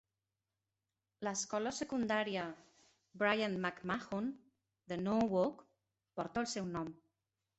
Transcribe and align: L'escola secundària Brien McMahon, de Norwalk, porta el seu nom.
L'escola 1.27 1.73
secundària 1.79 2.45
Brien 3.23 3.59
McMahon, 3.61 4.31
de 4.93 4.97
Norwalk, 5.03 5.61
porta 6.21 6.45
el 6.47 6.49
seu 6.57 6.73
nom. 6.79 6.91